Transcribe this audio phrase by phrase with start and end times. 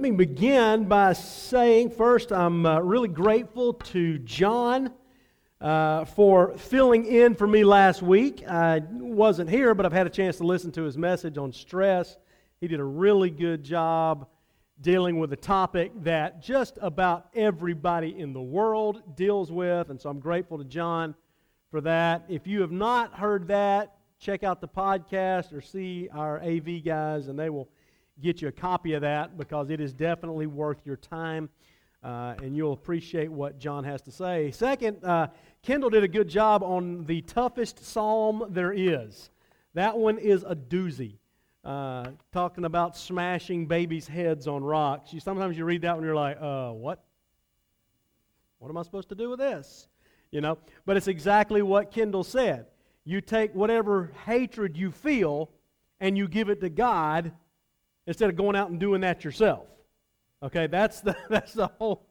[0.00, 4.94] Let me begin by saying first, I'm uh, really grateful to John
[5.60, 8.42] uh, for filling in for me last week.
[8.48, 12.16] I wasn't here, but I've had a chance to listen to his message on stress.
[12.62, 14.26] He did a really good job
[14.80, 20.08] dealing with a topic that just about everybody in the world deals with, and so
[20.08, 21.14] I'm grateful to John
[21.70, 22.24] for that.
[22.26, 27.28] If you have not heard that, check out the podcast or see our AV guys,
[27.28, 27.68] and they will
[28.20, 31.48] get you a copy of that because it is definitely worth your time.
[32.02, 34.50] Uh, and you'll appreciate what John has to say.
[34.52, 35.26] Second, uh,
[35.62, 39.30] Kendall did a good job on the toughest psalm there is.
[39.74, 41.18] That one is a doozy.
[41.62, 45.12] Uh, talking about smashing babies' heads on rocks.
[45.12, 47.04] You, sometimes you read that one, you're like, uh, what?
[48.58, 49.88] What am I supposed to do with this?
[50.30, 52.66] You know, but it's exactly what Kendall said.
[53.04, 55.50] You take whatever hatred you feel
[56.00, 57.32] and you give it to God,
[58.10, 59.68] instead of going out and doing that yourself.
[60.42, 62.08] Okay, that's the, that's the whole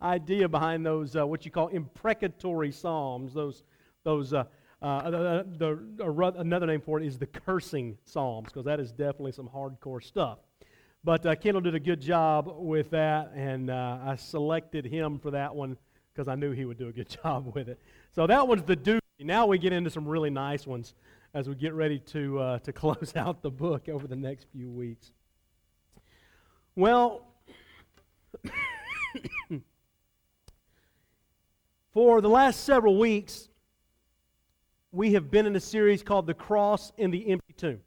[0.00, 3.64] idea behind those, uh, what you call imprecatory psalms, those,
[4.04, 4.44] those uh,
[4.80, 9.32] uh, the, the, another name for it is the cursing psalms, because that is definitely
[9.32, 10.38] some hardcore stuff.
[11.02, 15.32] But uh, Kendall did a good job with that, and uh, I selected him for
[15.32, 15.76] that one
[16.14, 17.80] because I knew he would do a good job with it.
[18.14, 19.00] So that one's the duty.
[19.18, 20.94] Now we get into some really nice ones
[21.34, 24.70] as we get ready to, uh, to close out the book over the next few
[24.70, 25.10] weeks.
[26.76, 27.26] Well,
[31.92, 33.48] for the last several weeks,
[34.92, 37.80] we have been in a series called The Cross in the Empty Tomb,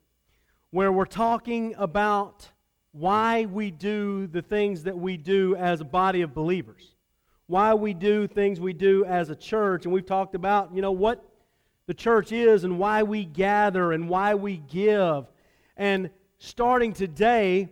[0.71, 2.51] where we're talking about
[2.91, 6.95] why we do the things that we do as a body of believers,
[7.47, 9.85] why we do things we do as a church.
[9.85, 11.23] And we've talked about, you know, what
[11.87, 15.25] the church is and why we gather and why we give.
[15.77, 17.69] And starting today,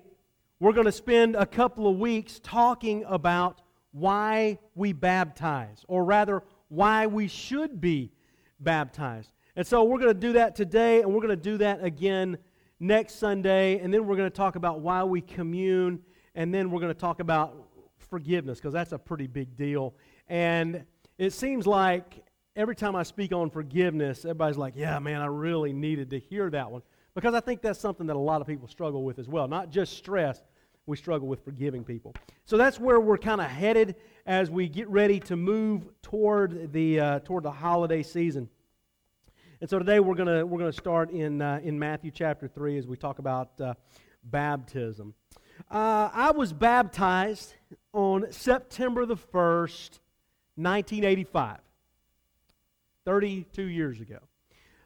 [0.61, 3.63] we're going to spend a couple of weeks talking about
[3.93, 8.11] why we baptize, or rather, why we should be
[8.59, 9.31] baptized.
[9.55, 12.37] And so we're going to do that today, and we're going to do that again
[12.79, 15.99] next Sunday, and then we're going to talk about why we commune,
[16.35, 17.67] and then we're going to talk about
[17.97, 19.95] forgiveness, because that's a pretty big deal.
[20.27, 20.85] And
[21.17, 22.23] it seems like
[22.55, 26.51] every time I speak on forgiveness, everybody's like, yeah, man, I really needed to hear
[26.51, 26.83] that one.
[27.15, 29.47] Because I think that's something that a lot of people struggle with as well.
[29.47, 30.41] Not just stress,
[30.85, 32.13] we struggle with forgiving people.
[32.45, 36.99] So that's where we're kind of headed as we get ready to move toward the,
[36.99, 38.49] uh, toward the holiday season.
[39.61, 42.87] And so today we're gonna we're gonna start in, uh, in Matthew chapter 3 as
[42.87, 43.75] we talk about uh,
[44.23, 45.13] baptism.
[45.69, 47.53] Uh, I was baptized
[47.93, 49.99] on September the 1st,
[50.55, 51.59] 1985,
[53.05, 54.17] 32 years ago.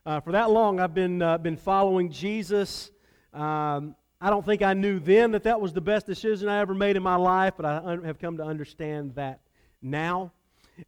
[0.05, 2.91] Uh, for that long, I've been, uh, been following Jesus.
[3.33, 6.73] Um, I don't think I knew then that that was the best decision I ever
[6.73, 9.41] made in my life, but I have come to understand that
[9.81, 10.31] now.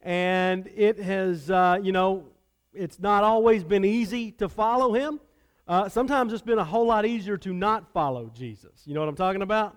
[0.02, 2.26] And it has, uh, you know,
[2.74, 5.20] it's not always been easy to follow him.
[5.68, 8.84] Uh, sometimes it's been a whole lot easier to not follow Jesus.
[8.86, 9.76] You know what I'm talking about?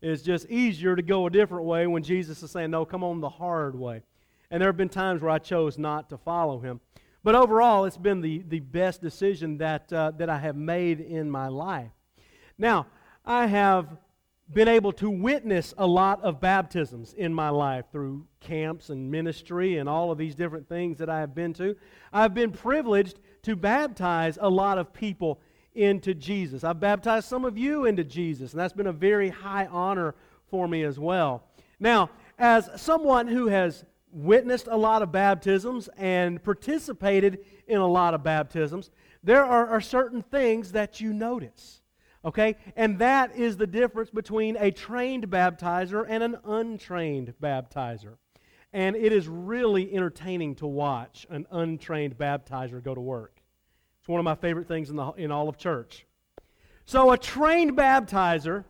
[0.00, 3.20] It's just easier to go a different way when Jesus is saying, no, come on
[3.20, 4.02] the hard way.
[4.50, 6.80] And there have been times where I chose not to follow him.
[7.22, 11.30] But overall, it's been the, the best decision that, uh, that I have made in
[11.30, 11.90] my life.
[12.58, 12.86] Now,
[13.24, 13.88] I have
[14.52, 19.78] been able to witness a lot of baptisms in my life through camps and ministry
[19.78, 21.76] and all of these different things that I have been to.
[22.12, 25.40] I've been privileged to baptize a lot of people
[25.74, 26.64] into Jesus.
[26.64, 30.14] I've baptized some of you into Jesus, and that's been a very high honor
[30.48, 31.42] for me as well.
[31.80, 38.14] Now, as someone who has witnessed a lot of baptisms and participated in a lot
[38.14, 38.90] of baptisms,
[39.22, 41.82] there are, are certain things that you notice.
[42.26, 42.56] Okay?
[42.74, 48.16] And that is the difference between a trained baptizer and an untrained baptizer.
[48.72, 53.40] And it is really entertaining to watch an untrained baptizer go to work.
[54.00, 56.04] It's one of my favorite things in, the, in all of church.
[56.84, 58.64] So, a trained baptizer,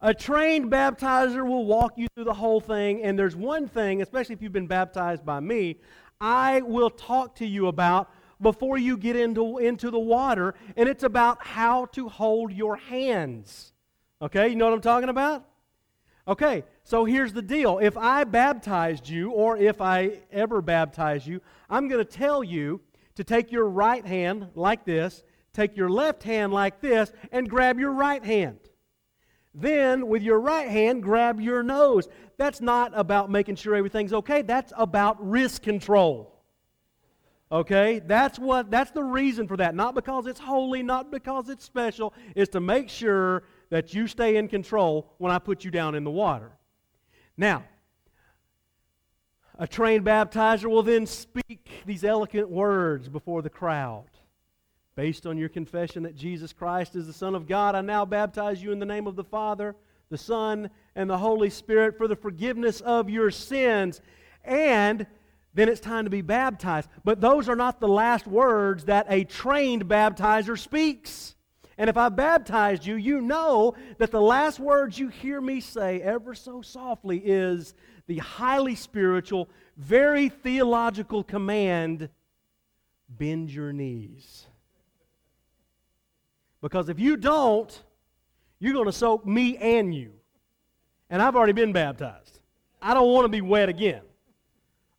[0.00, 3.02] a trained baptizer will walk you through the whole thing.
[3.02, 5.80] And there's one thing, especially if you've been baptized by me,
[6.20, 11.02] I will talk to you about before you get into, into the water, and it's
[11.02, 13.72] about how to hold your hands.
[14.20, 15.44] Okay, you know what I'm talking about?
[16.26, 17.78] Okay, so here's the deal.
[17.78, 21.40] If I baptized you, or if I ever baptize you,
[21.70, 22.80] I'm going to tell you
[23.14, 27.78] to take your right hand like this, take your left hand like this, and grab
[27.78, 28.58] your right hand.
[29.54, 32.06] Then, with your right hand, grab your nose.
[32.36, 36.37] That's not about making sure everything's okay, that's about risk control.
[37.50, 38.00] Okay?
[38.00, 39.74] That's what that's the reason for that.
[39.74, 44.36] Not because it's holy, not because it's special, is to make sure that you stay
[44.36, 46.52] in control when I put you down in the water.
[47.36, 47.64] Now,
[49.58, 54.06] a trained baptizer will then speak these eloquent words before the crowd.
[54.94, 58.62] Based on your confession that Jesus Christ is the Son of God, I now baptize
[58.62, 59.76] you in the name of the Father,
[60.10, 64.00] the Son, and the Holy Spirit for the forgiveness of your sins.
[64.44, 65.06] And
[65.54, 66.88] then it's time to be baptized.
[67.04, 71.34] But those are not the last words that a trained baptizer speaks.
[71.76, 76.00] And if I baptized you, you know that the last words you hear me say
[76.00, 77.74] ever so softly is
[78.06, 82.08] the highly spiritual, very theological command
[83.08, 84.46] bend your knees.
[86.60, 87.82] Because if you don't,
[88.58, 90.12] you're going to soak me and you.
[91.10, 92.40] And I've already been baptized.
[92.82, 94.02] I don't want to be wet again.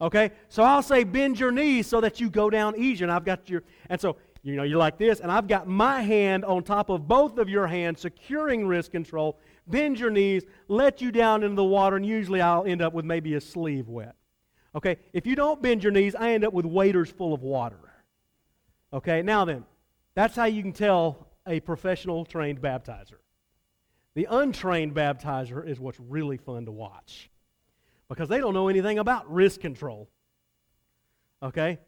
[0.02, 0.32] Okay?
[0.48, 3.06] So I'll say bend your knees so that you go down easier.
[3.06, 6.02] And I've got your, and so, you know, you're like this, and I've got my
[6.02, 9.38] hand on top of both of your hands, securing wrist control.
[9.68, 13.06] Bend your knees, let you down into the water, and usually I'll end up with
[13.06, 14.16] maybe a sleeve wet.
[14.76, 14.98] Okay?
[15.14, 17.92] If you don't bend your knees, I end up with waders full of water.
[18.94, 19.22] Okay?
[19.22, 19.66] Now then,
[20.16, 23.20] that's how you can tell a professional trained baptizer.
[24.16, 27.30] The untrained baptizer is what's really fun to watch
[28.10, 30.10] because they don't know anything about risk control.
[31.42, 31.80] Okay?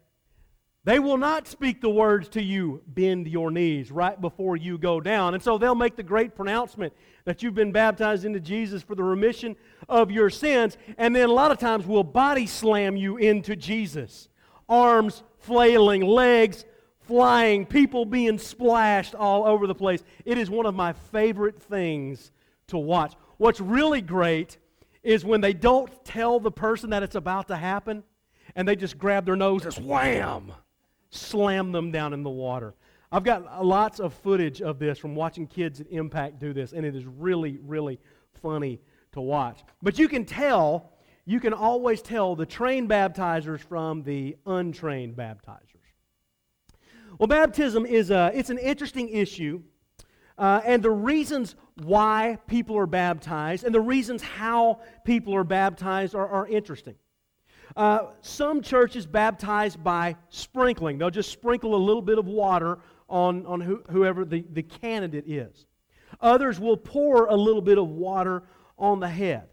[0.84, 5.00] They will not speak the words to you, bend your knees, right before you go
[5.00, 5.34] down.
[5.34, 6.92] And so they'll make the great pronouncement
[7.24, 9.54] that you've been baptized into Jesus for the remission
[9.88, 10.76] of your sins.
[10.98, 14.28] And then a lot of times will body slam you into Jesus.
[14.68, 16.64] Arms flailing, legs
[17.02, 20.02] flying, people being splashed all over the place.
[20.24, 22.32] It is one of my favorite things
[22.68, 23.14] to watch.
[23.36, 24.58] What's really great
[25.02, 28.04] is when they don't tell the person that it's about to happen
[28.54, 30.52] and they just grab their nose and wham,
[31.10, 32.74] slam them down in the water.
[33.10, 36.86] I've got lots of footage of this from watching kids at Impact do this, and
[36.86, 37.98] it is really, really
[38.40, 38.80] funny
[39.12, 39.62] to watch.
[39.82, 40.92] But you can tell,
[41.26, 45.58] you can always tell the trained baptizers from the untrained baptizers.
[47.18, 49.62] Well, baptism is a, it's an interesting issue,
[50.42, 51.54] uh, and the reasons
[51.84, 56.96] why people are baptized and the reasons how people are baptized are, are interesting.
[57.76, 60.98] Uh, some churches baptize by sprinkling.
[60.98, 65.28] They'll just sprinkle a little bit of water on, on who, whoever the, the candidate
[65.28, 65.64] is.
[66.20, 68.42] Others will pour a little bit of water
[68.76, 69.44] on the head.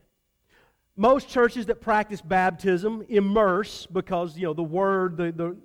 [0.96, 5.56] Most churches that practice baptism immerse because, you know, the word, the, the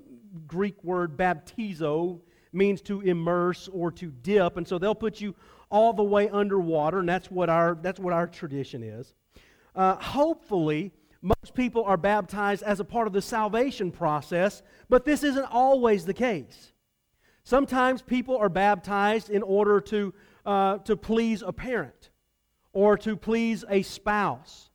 [0.47, 2.21] Greek word baptizo
[2.55, 4.57] means to immerse or to dip.
[4.57, 5.35] And so they'll put you
[5.71, 9.15] all the way underwater, and that's what our, that's what our tradition is.
[9.75, 15.25] Uh, hopefully, most people are baptized as a part of the salvation process, but this
[15.25, 16.73] isn't always the case.
[17.45, 20.15] Sometimes people are baptized in order to,
[20.47, 22.11] uh, to please a parent
[22.73, 24.71] or to please a spouse.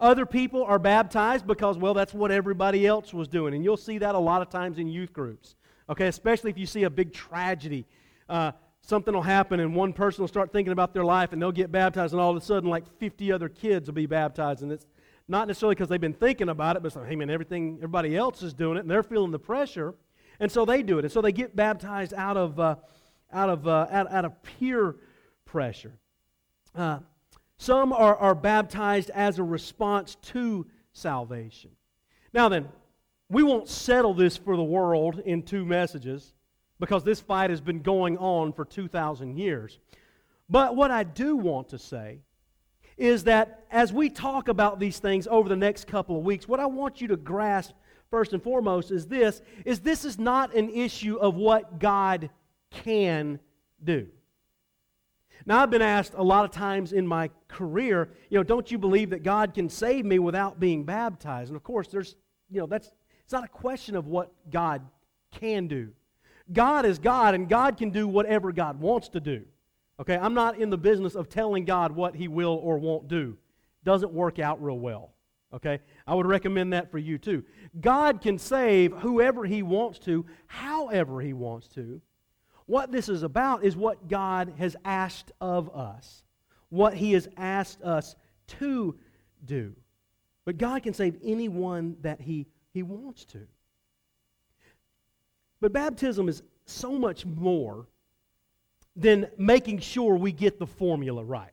[0.00, 3.54] Other people are baptized because, well, that's what everybody else was doing.
[3.54, 5.54] And you'll see that a lot of times in youth groups.
[5.92, 7.84] Okay, especially if you see a big tragedy.
[8.26, 11.52] Uh, something will happen and one person will start thinking about their life and they'll
[11.52, 14.62] get baptized and all of a sudden like 50 other kids will be baptized.
[14.62, 14.86] And it's
[15.28, 18.16] not necessarily because they've been thinking about it but it's like hey man everything everybody
[18.16, 19.94] else is doing it and they're feeling the pressure.
[20.40, 21.04] And so they do it.
[21.04, 22.76] And so they get baptized out of uh,
[23.30, 24.96] out of uh, out, out, of peer
[25.44, 25.92] pressure.
[26.74, 27.00] Uh,
[27.58, 31.72] some are, are baptized as a response to salvation.
[32.32, 32.70] Now then
[33.32, 36.34] we won't settle this for the world in two messages
[36.78, 39.78] because this fight has been going on for 2,000 years.
[40.50, 42.18] But what I do want to say
[42.98, 46.60] is that as we talk about these things over the next couple of weeks, what
[46.60, 47.72] I want you to grasp
[48.10, 52.28] first and foremost is this is this is not an issue of what God
[52.70, 53.40] can
[53.82, 54.08] do.
[55.46, 58.76] Now I've been asked a lot of times in my career, you know, don't you
[58.76, 61.48] believe that God can save me without being baptized?
[61.48, 62.14] And of course there's,
[62.50, 62.92] you know, that's
[63.32, 64.82] it's not a question of what God
[65.30, 65.92] can do.
[66.52, 69.46] God is God, and God can do whatever God wants to do.
[69.98, 73.38] Okay, I'm not in the business of telling God what He will or won't do.
[73.84, 75.14] Doesn't work out real well.
[75.54, 77.42] Okay, I would recommend that for you too.
[77.80, 82.02] God can save whoever He wants to, however He wants to.
[82.66, 86.22] What this is about is what God has asked of us,
[86.68, 88.14] what He has asked us
[88.58, 88.98] to
[89.42, 89.74] do.
[90.44, 93.46] But God can save anyone that He, he wants to.
[95.60, 97.86] But baptism is so much more
[98.96, 101.50] than making sure we get the formula right.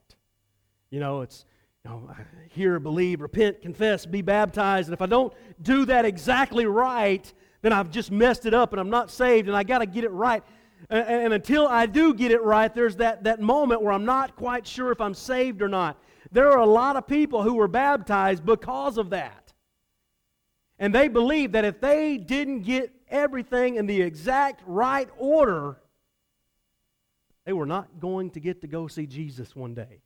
[0.90, 1.46] You know, it's
[1.86, 2.10] you know,
[2.50, 4.90] hear, believe, repent, confess, be baptized.
[4.90, 8.80] And if I don't do that exactly right, then I've just messed it up and
[8.80, 10.44] I'm not saved and I got to get it right.
[10.90, 14.36] And, and, until I do get it right, there's that, that moment where I'm not
[14.36, 16.02] quite sure if I'm saved or not.
[16.32, 19.49] There are a lot of people who were baptized because of that.
[20.80, 25.78] And they believed that if they didn't get everything in the exact right order,
[27.46, 30.02] they were not going to get to go see Jesus one day.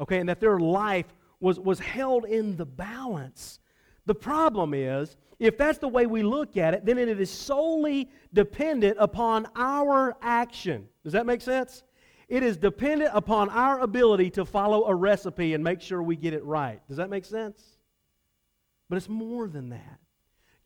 [0.00, 1.06] Okay, and that their life
[1.40, 3.58] was, was held in the balance.
[4.06, 8.10] The problem is, if that's the way we look at it, then it is solely
[8.32, 10.88] dependent upon our action.
[11.04, 11.82] Does that make sense?
[12.28, 16.32] It is dependent upon our ability to follow a recipe and make sure we get
[16.32, 16.80] it right.
[16.88, 17.62] Does that make sense?
[18.88, 19.98] But it's more than that.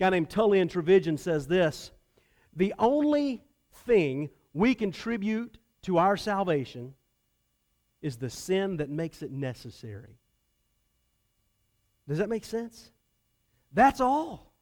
[0.00, 1.90] Guy named Tullian Tchividjian says this
[2.57, 3.45] The only
[3.85, 6.95] thing we contribute to our salvation
[8.00, 10.19] is the sin that makes it necessary.
[12.09, 12.90] Does that make sense?
[13.73, 14.52] That's all.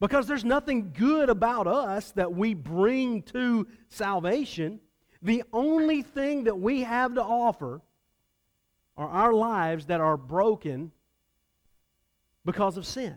[0.00, 4.80] Because there's nothing good about us that we bring to salvation.
[5.22, 7.80] The only thing that we have to offer
[8.96, 10.90] are our lives that are broken
[12.44, 13.16] because of sin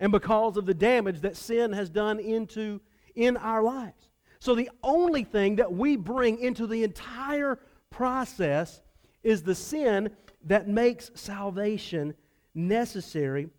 [0.00, 2.80] and because of the damage that sin has done into
[3.14, 4.08] in our lives.
[4.40, 7.58] So the only thing that we bring into the entire
[7.90, 8.80] process
[9.22, 10.10] is the sin
[10.46, 12.14] that makes salvation
[12.54, 13.50] necessary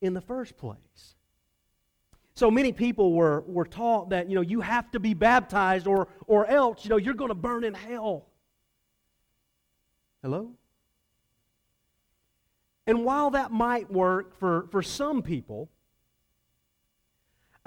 [0.00, 0.78] in the first place.
[2.34, 6.06] So many people were, were taught that, you know, you have to be baptized or,
[6.28, 8.26] or else, you know, you're going to burn in hell.
[10.22, 10.52] Hello?
[12.86, 15.68] And while that might work for, for some people,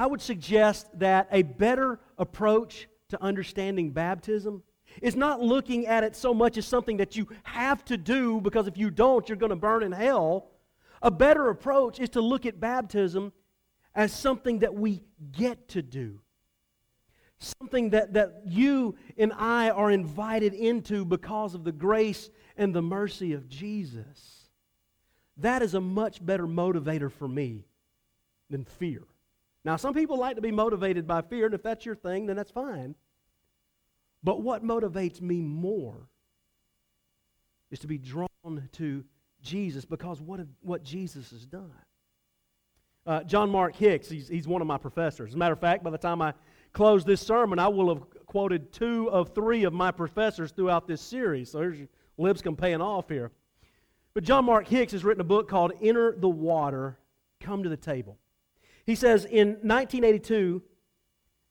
[0.01, 4.63] I would suggest that a better approach to understanding baptism
[4.99, 8.65] is not looking at it so much as something that you have to do because
[8.65, 10.49] if you don't, you're going to burn in hell.
[11.03, 13.31] A better approach is to look at baptism
[13.93, 15.03] as something that we
[15.33, 16.19] get to do.
[17.37, 22.81] Something that, that you and I are invited into because of the grace and the
[22.81, 24.49] mercy of Jesus.
[25.37, 27.65] That is a much better motivator for me
[28.49, 29.03] than fear.
[29.63, 32.35] Now, some people like to be motivated by fear, and if that's your thing, then
[32.35, 32.95] that's fine.
[34.23, 36.07] But what motivates me more
[37.69, 38.27] is to be drawn
[38.73, 39.03] to
[39.41, 41.71] Jesus because what, what Jesus has done.
[43.05, 45.31] Uh, John Mark Hicks, he's, he's one of my professors.
[45.31, 46.33] As a matter of fact, by the time I
[46.73, 51.01] close this sermon, I will have quoted two of three of my professors throughout this
[51.01, 51.51] series.
[51.51, 51.87] So here's your
[52.17, 53.31] Lipscomb paying off here.
[54.13, 56.99] But John Mark Hicks has written a book called Enter the Water,
[57.39, 58.19] Come to the Table.
[58.85, 60.61] He says in 1982,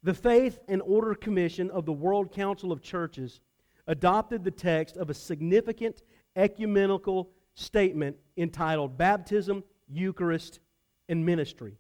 [0.03, 3.41] the Faith and Order Commission of the World Council of Churches
[3.87, 6.03] adopted the text of a significant
[6.37, 10.61] ecumenical statement entitled Baptism, Eucharist,
[11.09, 11.77] and Ministry,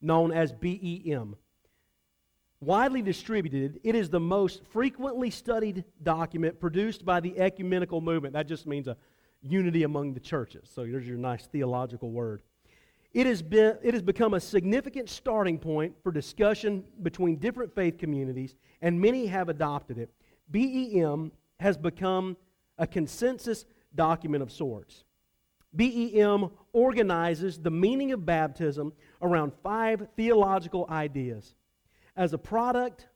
[0.00, 1.36] known as BEM.
[2.60, 8.32] Widely distributed, it is the most frequently studied document produced by the ecumenical movement.
[8.32, 8.96] That just means a
[9.42, 10.70] unity among the churches.
[10.74, 12.42] So here's your nice theological word.
[13.14, 17.96] It has, been, it has become a significant starting point for discussion between different faith
[17.96, 20.10] communities, and many have adopted it.
[20.50, 21.30] BEM
[21.60, 22.36] has become
[22.76, 25.04] a consensus document of sorts.
[25.76, 28.92] BEM organizes the meaning of baptism
[29.22, 31.54] around five theological ideas.
[32.16, 33.06] As a product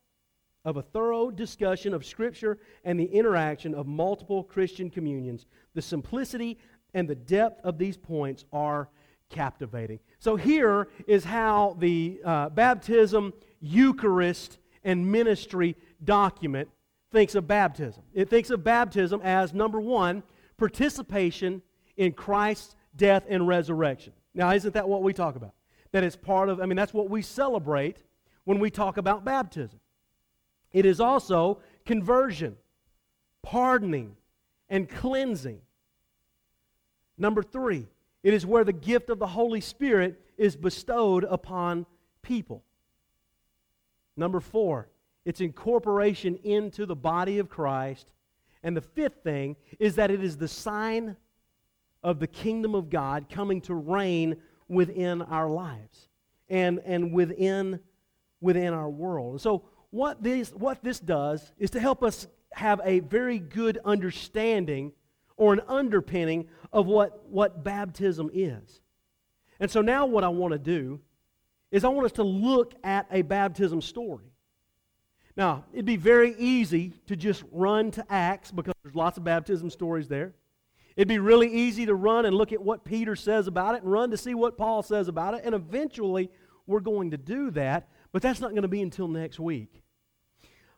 [0.64, 6.57] of a thorough discussion of Scripture and the interaction of multiple Christian communions, the simplicity
[6.95, 8.88] and the depth of these points are
[9.30, 10.00] captivating.
[10.18, 16.68] So, here is how the uh, baptism, Eucharist, and ministry document
[17.11, 18.02] thinks of baptism.
[18.14, 20.23] It thinks of baptism as number one,
[20.56, 21.62] participation
[21.97, 24.12] in Christ's death and resurrection.
[24.35, 25.54] Now, isn't that what we talk about?
[25.92, 28.02] That is part of, I mean, that's what we celebrate
[28.44, 29.80] when we talk about baptism.
[30.73, 32.56] It is also conversion,
[33.42, 34.16] pardoning,
[34.68, 35.61] and cleansing.
[37.16, 37.87] Number three,
[38.23, 41.87] it is where the gift of the Holy Spirit is bestowed upon
[42.23, 42.65] people.
[44.17, 44.89] Number four,
[45.25, 48.07] it's incorporation into the body of Christ.
[48.63, 51.17] And the fifth thing is that it is the sign
[52.03, 54.37] of the kingdom of God coming to reign
[54.69, 56.09] within our lives
[56.49, 57.81] and, and within,
[58.41, 59.33] within our world.
[59.33, 63.79] And so, what this, what this does is to help us have a very good
[63.85, 64.93] understanding
[65.38, 68.80] or an underpinning of what, what baptism is.
[69.59, 71.00] And so now what I want to do
[71.71, 74.33] is I want us to look at a baptism story.
[75.37, 79.71] Now, it'd be very easy to just run to Acts because there's lots of baptism
[79.71, 80.35] stories there.
[80.97, 83.92] It'd be really easy to run and look at what Peter says about it and
[83.92, 85.42] run to see what Paul says about it.
[85.45, 86.28] And eventually,
[86.66, 89.83] we're going to do that, but that's not going to be until next week.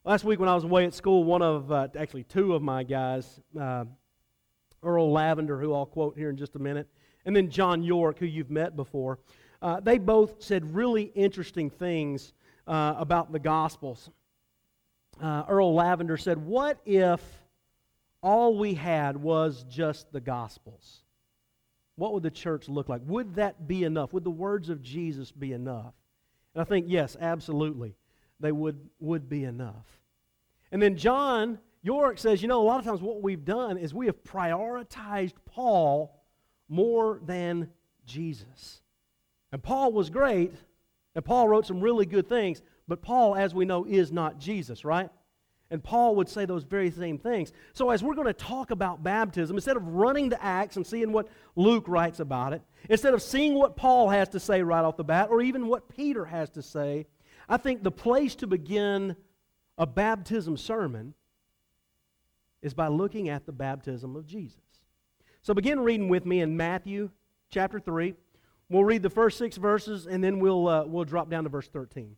[0.05, 2.83] Last week when I was away at school, one of, uh, actually two of my
[2.83, 3.85] guys, uh,
[4.83, 6.89] Earl Lavender, who I'll quote here in just a minute,
[7.25, 9.19] and then John York, who you've met before,
[9.63, 12.33] uh, they both said really interesting things
[12.67, 14.11] uh, about the Gospels.
[15.21, 17.21] Uh, Earl Lavender said, What if
[18.23, 21.03] all we had was just the Gospels?
[21.97, 23.03] What would the church look like?
[23.05, 24.15] Would that be enough?
[24.15, 25.93] Would the words of Jesus be enough?
[26.55, 27.95] And I think, yes, absolutely,
[28.41, 29.87] they would, would be enough.
[30.73, 33.95] And then John York says, you know, a lot of times what we've done is
[33.95, 36.21] we have prioritized Paul
[36.69, 37.71] more than
[38.05, 38.83] Jesus.
[39.53, 40.53] And Paul was great,
[41.15, 44.85] and Paul wrote some really good things, but Paul, as we know, is not Jesus,
[44.85, 45.11] right?
[45.71, 47.53] And Paul would say those very same things.
[47.73, 51.13] So, as we're going to talk about baptism, instead of running to Acts and seeing
[51.13, 54.97] what Luke writes about it, instead of seeing what Paul has to say right off
[54.97, 57.07] the bat, or even what Peter has to say,
[57.49, 59.15] I think the place to begin
[59.79, 61.15] a baptism sermon
[62.63, 64.61] is by looking at the baptism of Jesus.
[65.43, 67.11] So, begin reading with me in Matthew
[67.51, 68.15] chapter 3.
[68.69, 71.69] We'll read the first six verses, and then we'll, uh, we'll drop down to verse
[71.69, 72.17] 13.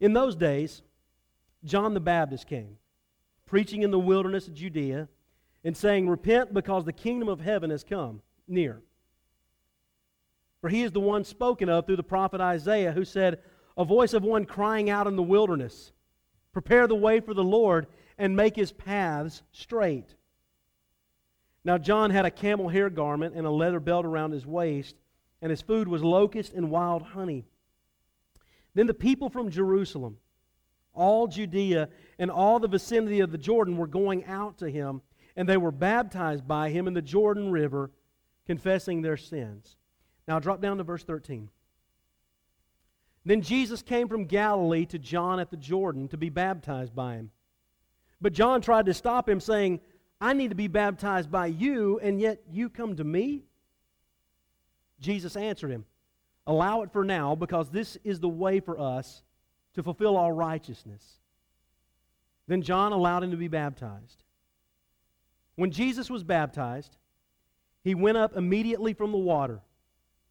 [0.00, 0.82] In those days,
[1.64, 2.76] John the Baptist came,
[3.44, 5.08] preaching in the wilderness of Judea,
[5.62, 8.80] and saying, Repent, because the kingdom of heaven has come near.
[10.60, 13.40] For he is the one spoken of through the prophet Isaiah, who said,
[13.76, 15.92] A voice of one crying out in the wilderness,
[16.52, 17.86] Prepare the way for the Lord,
[18.18, 20.14] and make his paths straight.
[21.64, 24.96] Now John had a camel hair garment and a leather belt around his waist,
[25.40, 27.46] and his food was locust and wild honey.
[28.74, 30.18] Then the people from Jerusalem,
[30.92, 35.02] all Judea, and all the vicinity of the Jordan were going out to him,
[35.36, 37.90] and they were baptized by him in the Jordan River,
[38.46, 39.76] confessing their sins.
[40.28, 41.48] Now drop down to verse 13.
[43.24, 47.30] Then Jesus came from Galilee to John at the Jordan to be baptized by him.
[48.20, 49.80] But John tried to stop him, saying,
[50.20, 53.44] I need to be baptized by you, and yet you come to me?
[55.00, 55.84] Jesus answered him,
[56.46, 59.22] Allow it for now, because this is the way for us
[59.74, 61.20] to fulfill all righteousness.
[62.46, 64.24] Then John allowed him to be baptized.
[65.56, 66.96] When Jesus was baptized,
[67.84, 69.60] he went up immediately from the water.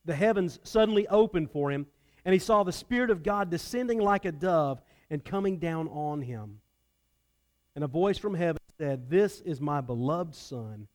[0.09, 1.85] The heavens suddenly opened for him,
[2.25, 6.23] and he saw the Spirit of God descending like a dove and coming down on
[6.23, 6.61] him.
[7.75, 10.87] And a voice from heaven said, This is my beloved Son,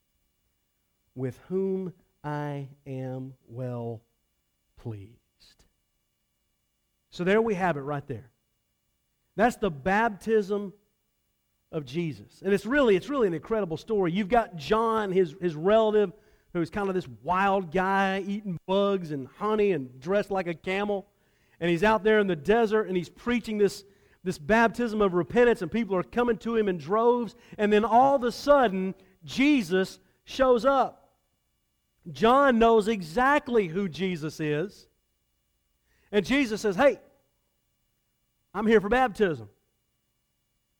[1.14, 1.92] with whom
[2.24, 4.02] I am well
[4.78, 5.12] pleased.
[7.12, 8.32] So there we have it right there.
[9.36, 10.72] That's the baptism
[11.70, 12.42] of Jesus.
[12.44, 14.10] And it's really, it's really an incredible story.
[14.10, 16.12] You've got John, his, his relative,
[16.54, 21.06] who's kind of this wild guy eating bugs and honey and dressed like a camel.
[21.60, 23.84] And he's out there in the desert and he's preaching this,
[24.22, 27.34] this baptism of repentance, and people are coming to him in droves.
[27.58, 31.10] And then all of a sudden, Jesus shows up.
[32.10, 34.86] John knows exactly who Jesus is.
[36.12, 37.00] And Jesus says, Hey,
[38.54, 39.48] I'm here for baptism.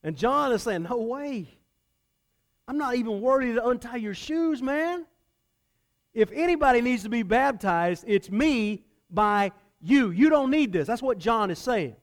[0.04, 1.48] And John is saying, No way.
[2.68, 5.06] I'm not even worthy to untie your shoes, man.
[6.14, 9.50] If anybody needs to be baptized, it's me by
[9.81, 10.11] you.
[10.11, 10.87] You don't need this.
[10.87, 11.96] That's what John is saying.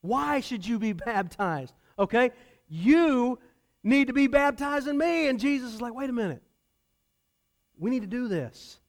[0.00, 1.74] Why should you be baptized?
[1.98, 2.30] Okay?
[2.68, 3.38] You
[3.84, 5.28] need to be baptized in me.
[5.28, 6.42] And Jesus is like, wait a minute.
[7.78, 8.80] We need to do this.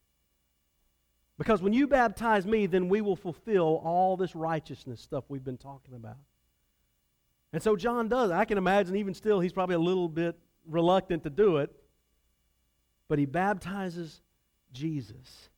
[1.38, 5.58] Because when you baptize me, then we will fulfill all this righteousness stuff we've been
[5.58, 6.18] talking about.
[7.54, 8.32] And so John does.
[8.32, 11.70] I can imagine, even still, he's probably a little bit reluctant to do it.
[13.08, 14.22] But he baptizes
[14.78, 15.50] Jesus.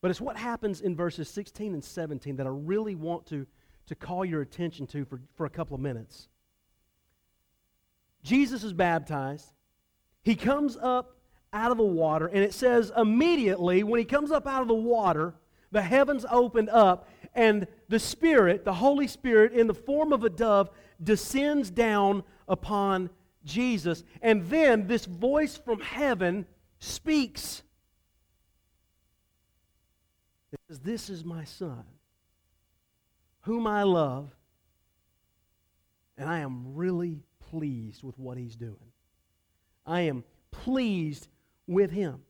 [0.00, 3.46] But it's what happens in verses 16 and 17 that I really want to,
[3.86, 6.28] to call your attention to for, for a couple of minutes.
[8.22, 9.52] Jesus is baptized.
[10.22, 11.16] He comes up
[11.52, 12.26] out of the water.
[12.26, 15.34] And it says, immediately, when he comes up out of the water,
[15.72, 20.30] the heavens opened up, and the Spirit, the Holy Spirit, in the form of a
[20.30, 20.70] dove,
[21.02, 23.08] descends down upon
[23.44, 24.02] Jesus.
[24.20, 26.46] And then this voice from heaven
[26.78, 27.62] speaks.
[30.68, 31.84] Says, This is my Son,
[33.42, 34.30] whom I love,
[36.16, 38.76] and I am really pleased with what he's doing.
[39.86, 41.28] I am pleased
[41.66, 42.22] with him.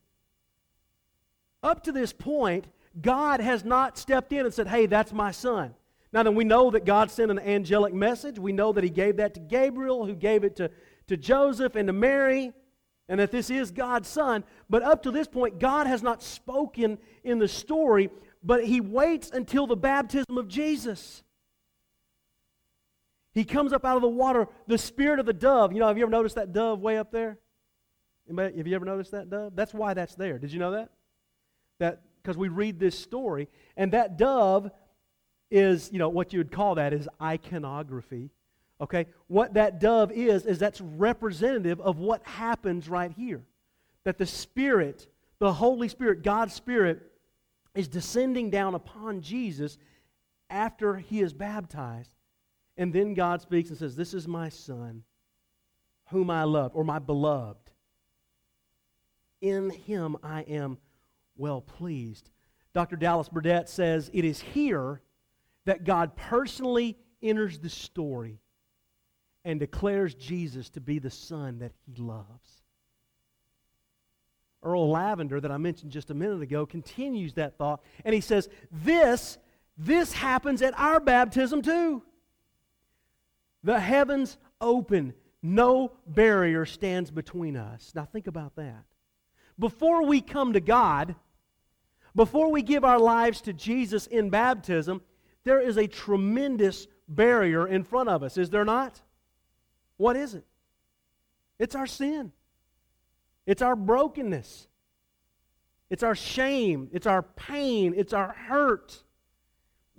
[1.63, 2.67] Up to this point,
[2.99, 5.75] God has not stepped in and said, Hey, that's my son.
[6.13, 8.37] Now, then we know that God sent an angelic message.
[8.37, 10.69] We know that He gave that to Gabriel, who gave it to,
[11.07, 12.51] to Joseph and to Mary.
[13.11, 14.45] And that this is God's Son.
[14.69, 18.09] But up to this point, God has not spoken in the story,
[18.41, 21.21] but He waits until the baptism of Jesus.
[23.33, 25.73] He comes up out of the water, the spirit of the dove.
[25.73, 27.37] You know, have you ever noticed that dove way up there?
[28.29, 29.57] Anybody, have you ever noticed that dove?
[29.57, 30.39] That's why that's there.
[30.39, 30.89] Did you know that?
[31.79, 34.71] That because we read this story, and that dove
[35.49, 38.29] is, you know, what you would call that is iconography.
[38.81, 39.05] Okay?
[39.27, 43.43] What that dove is, is that's representative of what happens right here.
[44.03, 45.07] That the Spirit,
[45.39, 47.01] the Holy Spirit, God's Spirit,
[47.75, 49.77] is descending down upon Jesus
[50.49, 52.11] after he is baptized.
[52.75, 55.03] And then God speaks and says, This is my Son,
[56.09, 57.69] whom I love, or my beloved.
[59.41, 60.77] In him I am
[61.37, 62.31] well pleased.
[62.73, 62.95] Dr.
[62.95, 65.01] Dallas Burdett says it is here
[65.65, 68.40] that God personally enters the story
[69.43, 72.61] and declares Jesus to be the Son that he loves.
[74.63, 78.47] Earl Lavender, that I mentioned just a minute ago, continues that thought, and he says,
[78.71, 79.37] This,
[79.77, 82.03] this happens at our baptism too.
[83.63, 87.91] The heavens open, no barrier stands between us.
[87.95, 88.83] Now think about that.
[89.57, 91.15] Before we come to God,
[92.15, 95.01] before we give our lives to Jesus in baptism,
[95.43, 99.01] there is a tremendous barrier in front of us, is there not?
[100.01, 100.43] What is it?
[101.59, 102.31] It's our sin.
[103.45, 104.67] It's our brokenness.
[105.91, 106.89] It's our shame.
[106.91, 107.93] It's our pain.
[107.95, 109.03] It's our hurt.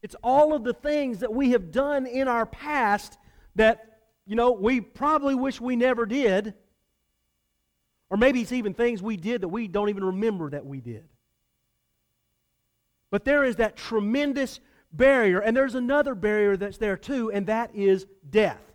[0.03, 3.17] It's all of the things that we have done in our past
[3.55, 6.55] that, you know, we probably wish we never did.
[8.11, 11.05] Or maybe it's even things we did that we don't even remember that we did.
[13.09, 14.59] But there is that tremendous
[14.93, 18.72] barrier, and there's another barrier that's there too, and that is death.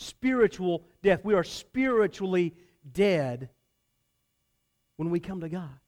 [0.00, 1.24] Spiritual death.
[1.24, 2.54] We are spiritually
[2.92, 3.48] dead
[4.96, 5.80] when we come to God.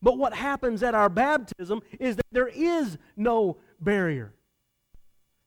[0.00, 4.32] But what happens at our baptism is that there is no barrier.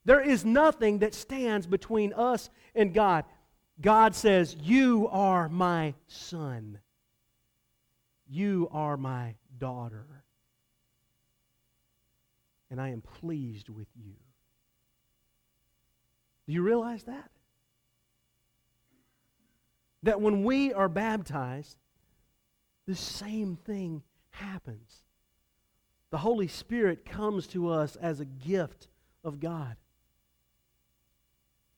[0.03, 3.23] There is nothing that stands between us and God.
[3.79, 6.79] God says, You are my son.
[8.27, 10.05] You are my daughter.
[12.69, 14.15] And I am pleased with you.
[16.47, 17.29] Do you realize that?
[20.03, 21.77] That when we are baptized,
[22.87, 25.01] the same thing happens.
[26.11, 28.87] The Holy Spirit comes to us as a gift
[29.23, 29.75] of God.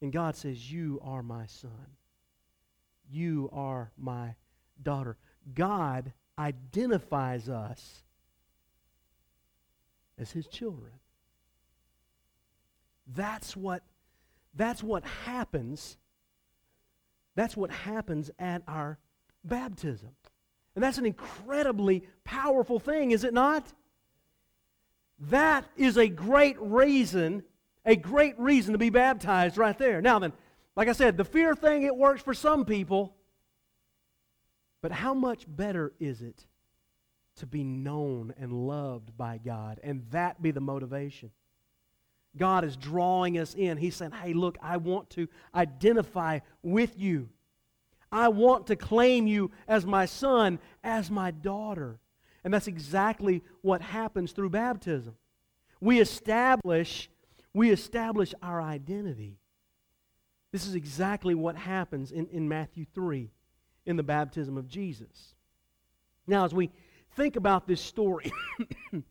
[0.01, 1.95] And God says, You are my son.
[3.10, 4.36] You are my
[4.84, 5.17] daughter.
[5.56, 8.03] God identifies us
[10.19, 10.91] as his children.
[13.15, 13.82] That's what,
[14.58, 15.98] that's what happens.
[17.36, 18.98] That's what happens at our
[19.43, 20.10] baptism.
[20.76, 23.65] And that's an incredibly powerful thing, is it not?
[25.20, 27.43] That is a great reason
[27.88, 30.02] a great reason to be baptized right there.
[30.02, 30.34] Now, then,
[30.76, 33.15] like I said, the fear thing, it works for some people.
[34.82, 36.46] But how much better is it
[37.38, 41.32] to be known and loved by God and that be the motivation?
[42.38, 43.78] God is drawing us in.
[43.78, 47.30] He's saying, hey, look, I want to identify with you.
[48.12, 52.00] I want to claim you as my son, as my daughter.
[52.43, 55.15] And that's exactly what happens through baptism.
[55.82, 57.10] We establish
[57.58, 59.39] we establish our identity.
[60.52, 63.32] This is exactly what happens in, in Matthew 3
[63.88, 65.34] in the baptism of Jesus.
[66.28, 66.69] Now, as we
[67.15, 68.32] think about this story,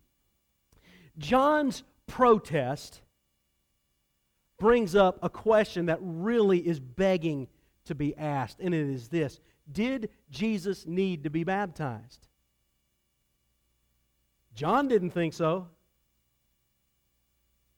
[1.18, 3.00] John's protest
[4.58, 7.48] brings up a question that really is begging
[7.84, 9.40] to be asked, and it is this
[9.70, 12.26] Did Jesus need to be baptized?
[14.54, 15.68] John didn't think so.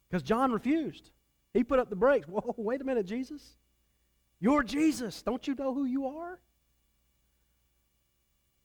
[0.08, 1.10] Because John refused.
[1.52, 2.26] He put up the brakes.
[2.28, 3.56] Whoa, wait a minute, Jesus.
[4.40, 5.22] You're Jesus.
[5.22, 6.38] Don't you know who you are?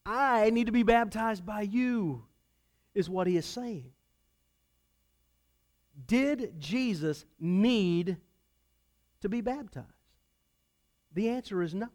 [0.06, 2.24] I need to be baptized by you,
[2.94, 3.90] is what he is saying.
[6.06, 8.16] Did Jesus need
[9.20, 9.88] to be baptized?
[11.12, 11.88] The answer is no.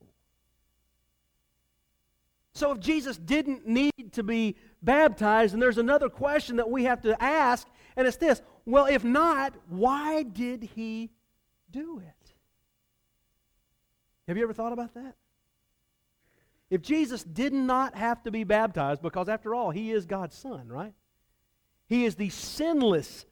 [2.53, 7.01] So if Jesus didn't need to be baptized, and there's another question that we have
[7.01, 11.09] to ask, and it's this well, if not, why did he
[11.71, 12.33] do it?
[14.27, 15.15] Have you ever thought about that?
[16.69, 20.67] If Jesus did not have to be baptized, because after all, he is God's Son,
[20.67, 20.93] right?
[21.87, 23.25] He is the sinless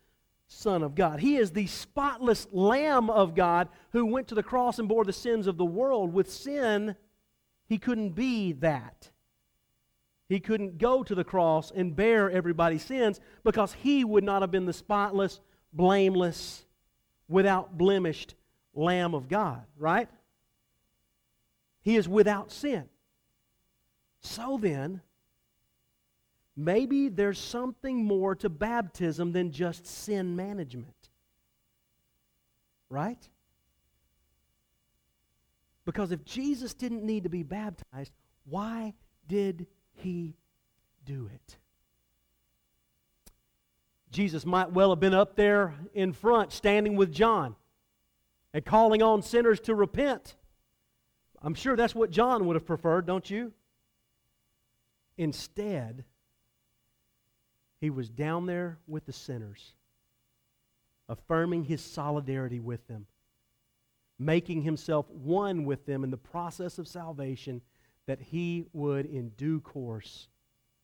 [0.47, 1.19] Son of God.
[1.19, 5.13] He is the spotless Lamb of God who went to the cross and bore the
[5.13, 6.95] sins of the world with sin
[7.67, 9.09] he couldn't be that.
[10.29, 14.51] He couldn't go to the cross and bear everybody's sins because he would not have
[14.51, 15.39] been the spotless,
[15.71, 16.65] blameless,
[17.27, 18.35] without blemished
[18.73, 20.09] Lamb of God, right?
[21.81, 22.85] He is without sin.
[24.21, 25.01] So then,
[26.57, 31.09] maybe there's something more to baptism than just sin management.
[32.89, 33.29] Right?
[35.85, 38.11] Because if Jesus didn't need to be baptized,
[38.43, 38.93] why
[39.27, 40.35] did he
[41.05, 41.57] do it?
[44.11, 47.55] Jesus might well have been up there in front, standing with John
[48.53, 50.35] and calling on sinners to repent.
[51.41, 53.53] I'm sure that's what John would have preferred, don't you?
[55.17, 56.03] Instead,
[57.79, 59.73] he was down there with the sinners,
[61.07, 63.05] affirming his solidarity with them,
[64.17, 67.61] making himself one with them in the process of salvation
[68.07, 70.27] that he would in due course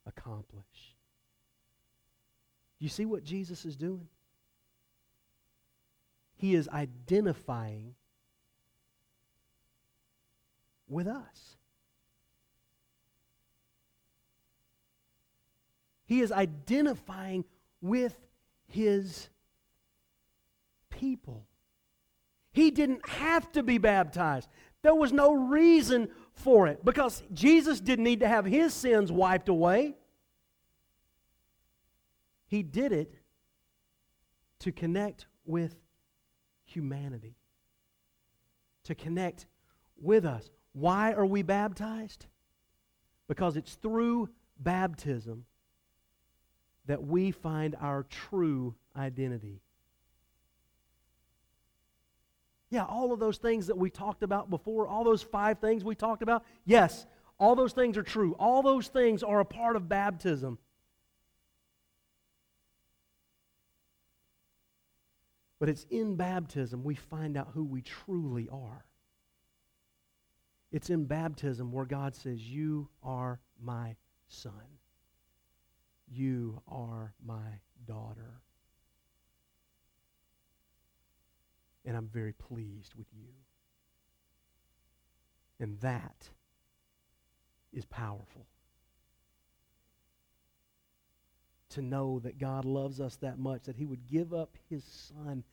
[0.05, 0.95] accomplish.
[2.79, 4.07] You see what Jesus is doing?
[6.35, 7.95] He is identifying
[10.87, 11.57] with us.
[16.13, 17.43] He is identifying
[17.81, 18.15] with
[18.67, 19.29] his
[20.91, 21.47] people.
[22.51, 24.47] He didn't have to be baptized.
[24.83, 29.49] There was no reason for it because Jesus didn't need to have his sins wiped
[29.49, 29.95] away.
[32.45, 33.15] He did it
[34.59, 35.75] to connect with
[36.63, 37.37] humanity,
[38.83, 39.47] to connect
[39.99, 40.51] with us.
[40.73, 42.27] Why are we baptized?
[43.27, 45.47] Because it's through baptism
[46.85, 49.61] that we find our true identity.
[52.69, 55.95] Yeah, all of those things that we talked about before, all those five things we
[55.95, 57.05] talked about, yes,
[57.39, 58.35] all those things are true.
[58.39, 60.57] All those things are a part of baptism.
[65.59, 68.85] But it's in baptism we find out who we truly are.
[70.71, 73.95] It's in baptism where God says, You are my
[74.27, 74.79] son.
[76.15, 78.41] You are my daughter.
[81.85, 83.29] And I'm very pleased with you.
[85.59, 86.29] And that
[87.73, 88.45] is powerful.
[91.69, 95.43] To know that God loves us that much, that He would give up His Son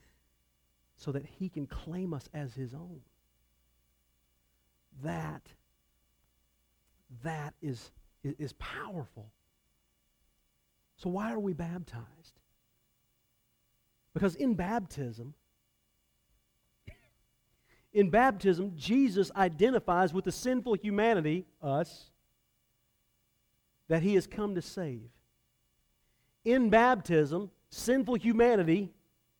[0.96, 3.00] so that He can claim us as His own.
[5.02, 5.42] That,
[7.24, 7.90] that is,
[8.22, 9.32] is, is powerful.
[11.00, 12.40] So, why are we baptized?
[14.12, 15.32] Because in baptism,
[17.94, 22.10] in baptism, Jesus identifies with the sinful humanity, us,
[23.88, 25.08] that he has come to save.
[26.44, 28.92] In baptism, sinful humanity,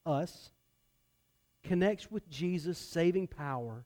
[0.07, 0.53] us,
[1.63, 3.85] connects with Jesus' saving power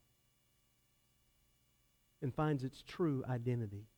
[2.22, 3.88] and finds its true identity.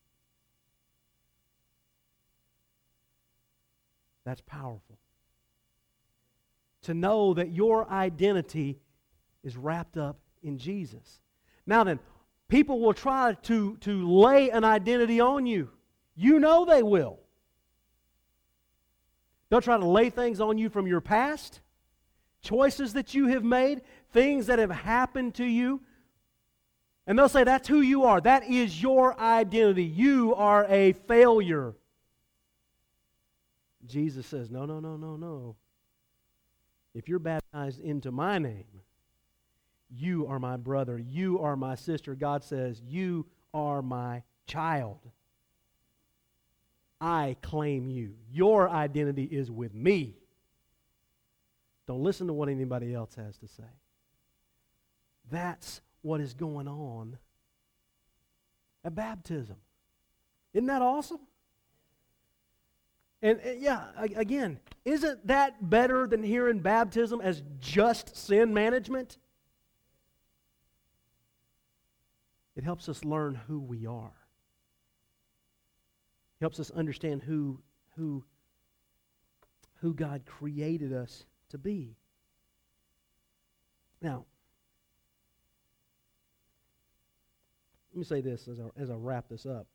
[4.27, 4.99] That's powerful.
[6.81, 8.77] To know that your identity
[9.41, 11.21] is wrapped up in Jesus.
[11.65, 11.97] Now then,
[12.49, 15.69] people will try to, to lay an identity on you.
[16.13, 17.19] You know they will.
[19.49, 21.61] They'll try to lay things on you from your past,
[22.41, 23.79] choices that you have made,
[24.11, 25.79] things that have happened to you.
[27.05, 28.19] And they'll say, That's who you are.
[28.19, 29.85] That is your identity.
[29.85, 31.75] You are a failure.
[33.87, 35.55] Jesus says, No, no, no, no, no.
[36.93, 38.65] If you're baptized into my name,
[39.89, 40.97] you are my brother.
[40.97, 42.15] You are my sister.
[42.15, 44.99] God says, You are my child.
[46.99, 48.15] I claim you.
[48.31, 50.17] Your identity is with me.
[51.85, 53.63] Don't listen to what anybody else has to say.
[55.29, 57.17] That's what is going on
[58.83, 59.57] at baptism.
[60.53, 61.19] Isn't that awesome?
[63.21, 69.17] And, and yeah, again, isn't that better than hearing baptism as just sin management?
[72.55, 74.13] It helps us learn who we are.
[76.39, 77.59] It helps us understand who,
[77.95, 78.23] who,
[79.81, 81.95] who God created us to be.
[84.01, 84.25] Now,
[87.91, 89.65] let me say this as I, as I wrap this up.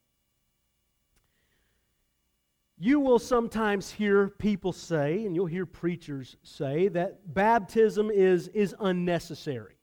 [2.77, 8.75] You will sometimes hear people say, and you'll hear preachers say, that baptism is, is
[8.79, 9.75] unnecessary.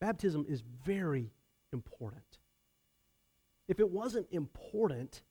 [0.00, 1.30] Baptism is very,
[1.72, 2.38] important.
[3.68, 5.22] If it wasn't important,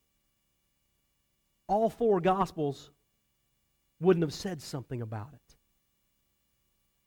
[1.68, 2.90] all four Gospels
[4.00, 5.56] wouldn't have said something about it.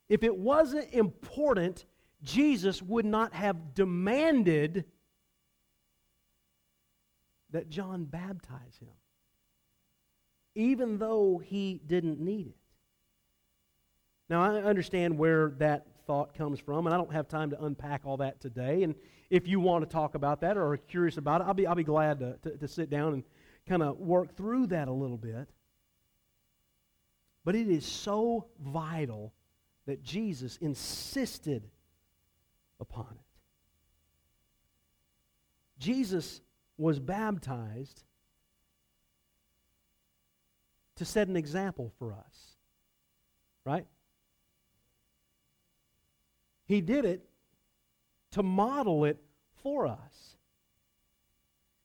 [0.07, 1.85] If it wasn't important,
[2.23, 4.85] Jesus would not have demanded
[7.51, 8.89] that John baptize him,
[10.55, 12.55] even though he didn't need it.
[14.29, 18.01] Now, I understand where that thought comes from, and I don't have time to unpack
[18.05, 18.83] all that today.
[18.83, 18.95] And
[19.29, 21.75] if you want to talk about that or are curious about it, I'll be, I'll
[21.75, 23.23] be glad to, to, to sit down and
[23.67, 25.47] kind of work through that a little bit.
[27.43, 29.33] But it is so vital
[29.85, 31.63] that Jesus insisted
[32.79, 33.25] upon it.
[35.77, 36.41] Jesus
[36.77, 38.03] was baptized
[40.95, 42.55] to set an example for us.
[43.65, 43.85] Right?
[46.67, 47.25] He did it
[48.31, 49.17] to model it
[49.61, 50.35] for us.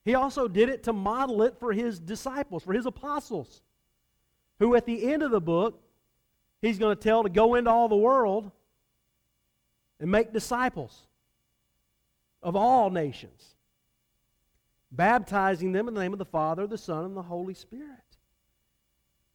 [0.04, 3.62] He also did it to model it for his disciples, for his apostles,
[4.58, 5.80] who at the end of the book,
[6.60, 8.50] he's going to tell to go into all the world
[10.00, 11.06] and make disciples
[12.42, 13.54] of all nations,
[14.92, 17.86] baptizing them in the name of the Father, the Son, and the Holy Spirit.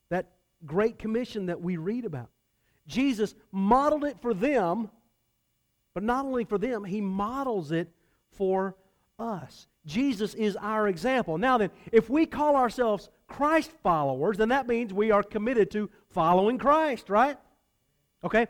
[0.10, 0.32] That
[0.66, 2.30] great commission that we read about.
[2.88, 4.90] Jesus modeled it for them
[5.96, 7.90] but not only for them, he models it
[8.34, 8.76] for
[9.18, 9.66] us.
[9.86, 11.38] Jesus is our example.
[11.38, 15.90] Now then, if we call ourselves Christ followers, then that means we are committed to
[16.10, 17.38] following Christ, right?
[18.24, 18.48] Okay?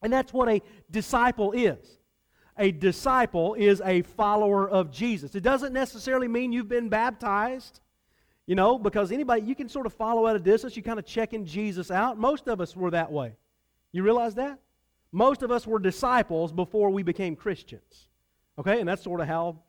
[0.00, 1.98] And that's what a disciple is.
[2.60, 5.34] A disciple is a follower of Jesus.
[5.34, 7.80] It doesn't necessarily mean you've been baptized,
[8.46, 10.76] you know, because anybody, you can sort of follow at a distance.
[10.76, 12.18] You kind of checking Jesus out.
[12.18, 13.32] Most of us were that way.
[13.92, 14.58] You realize that?
[15.10, 18.08] Most of us were disciples before we became Christians.
[18.58, 18.78] Okay?
[18.78, 19.62] And that's sort of how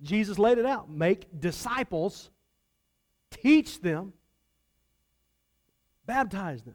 [0.00, 0.90] Jesus laid it out.
[0.90, 2.30] Make disciples,
[3.30, 4.14] teach them,
[6.06, 6.74] baptize them.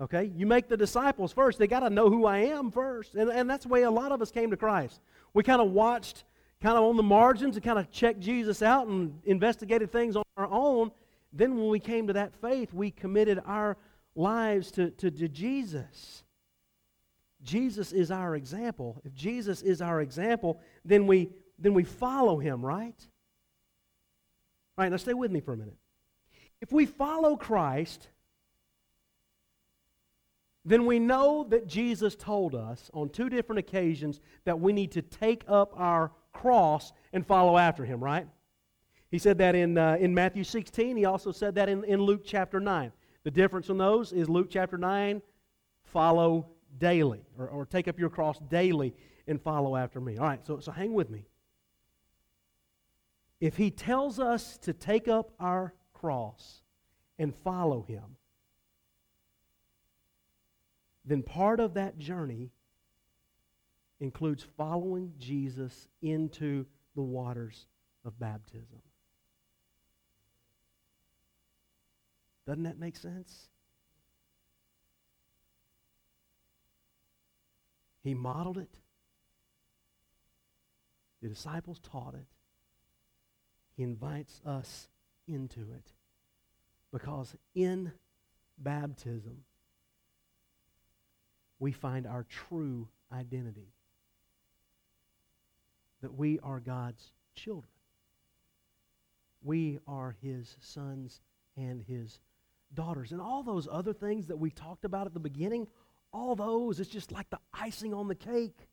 [0.00, 0.30] Okay?
[0.34, 1.58] You make the disciples first.
[1.58, 3.14] They got to know who I am first.
[3.14, 5.00] And, and that's the way a lot of us came to Christ.
[5.32, 6.24] We kind of watched
[6.60, 10.24] kind of on the margins and kind of checked Jesus out and investigated things on
[10.36, 10.90] our own.
[11.32, 13.76] Then when we came to that faith, we committed our
[14.14, 16.24] lives to, to, to Jesus.
[17.42, 19.00] Jesus is our example.
[19.04, 22.96] If Jesus is our example, then we, then we follow him, right?
[24.76, 25.76] All right, now stay with me for a minute.
[26.60, 28.08] If we follow Christ,
[30.64, 35.02] then we know that Jesus told us on two different occasions that we need to
[35.02, 38.26] take up our cross and follow after him, right?
[39.10, 40.96] He said that in, uh, in Matthew 16.
[40.96, 42.92] He also said that in, in Luke chapter 9.
[43.24, 45.22] The difference in those is Luke chapter 9,
[45.84, 46.48] follow
[46.78, 48.94] daily, or, or take up your cross daily
[49.26, 50.18] and follow after me.
[50.18, 51.26] All right, so, so hang with me.
[53.40, 56.62] If he tells us to take up our cross
[57.18, 58.16] and follow him,
[61.04, 62.50] then part of that journey
[64.00, 67.66] includes following Jesus into the waters
[68.04, 68.82] of baptism.
[72.46, 73.48] Doesn't that make sense?
[78.02, 78.78] He modeled it.
[81.22, 82.26] The disciples taught it.
[83.76, 84.88] He invites us
[85.26, 85.92] into it.
[86.92, 87.92] Because in
[88.58, 89.44] baptism,
[91.64, 93.72] we find our true identity.
[96.02, 97.02] That we are God's
[97.34, 97.70] children.
[99.42, 101.22] We are his sons
[101.56, 102.20] and his
[102.74, 103.12] daughters.
[103.12, 105.66] And all those other things that we talked about at the beginning,
[106.12, 108.68] all those, it's just like the icing on the cake.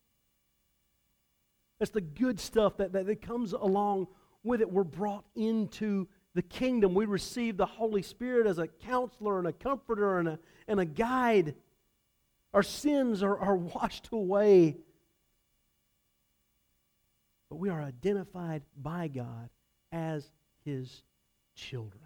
[1.80, 4.08] That's the good stuff that, that, that comes along
[4.44, 4.70] with it.
[4.70, 6.94] We're brought into the kingdom.
[6.94, 10.86] We receive the Holy Spirit as a counselor and a comforter and a, and a
[10.86, 11.56] guide.
[12.54, 14.78] Our sins are, are washed away.
[17.50, 19.50] But we are identified by God
[19.92, 20.30] as
[20.66, 21.04] His
[21.56, 22.02] children.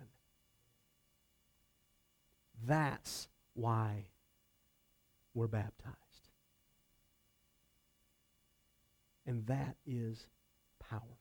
[2.66, 4.06] That's why
[5.34, 5.96] we're baptized.
[9.28, 10.28] And that is
[10.80, 11.18] powerful.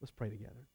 [0.00, 0.66] Let's pray together.